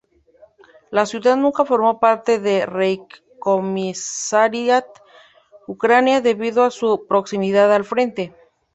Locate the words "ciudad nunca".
1.05-1.63